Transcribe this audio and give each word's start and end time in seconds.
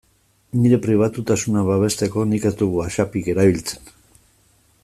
Nire 0.61 0.79
pribatutasuna 0.85 1.63
babesteko 1.69 2.25
nik 2.31 2.49
ez 2.51 2.55
dut 2.63 2.75
WhatsAppik 2.79 3.33
erabiltzen. 3.35 3.97